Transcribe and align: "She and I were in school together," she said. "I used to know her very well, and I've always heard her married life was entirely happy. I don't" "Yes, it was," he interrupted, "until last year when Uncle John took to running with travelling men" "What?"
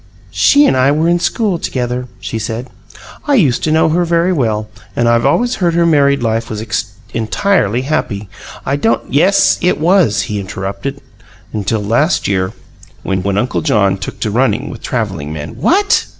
"She 0.31 0.65
and 0.65 0.75
I 0.75 0.91
were 0.91 1.07
in 1.07 1.19
school 1.19 1.59
together," 1.59 2.07
she 2.19 2.39
said. 2.39 2.71
"I 3.27 3.35
used 3.35 3.63
to 3.65 3.71
know 3.71 3.89
her 3.89 4.03
very 4.03 4.33
well, 4.33 4.67
and 4.95 5.07
I've 5.07 5.27
always 5.27 5.57
heard 5.61 5.75
her 5.75 5.85
married 5.85 6.23
life 6.23 6.49
was 6.49 6.89
entirely 7.13 7.83
happy. 7.83 8.27
I 8.65 8.77
don't" 8.77 9.13
"Yes, 9.13 9.59
it 9.61 9.79
was," 9.79 10.23
he 10.23 10.39
interrupted, 10.39 11.01
"until 11.53 11.83
last 11.83 12.27
year 12.27 12.51
when 13.03 13.21
Uncle 13.37 13.61
John 13.61 13.95
took 13.95 14.19
to 14.21 14.31
running 14.31 14.71
with 14.71 14.81
travelling 14.81 15.31
men" 15.31 15.49
"What?" 15.61 16.07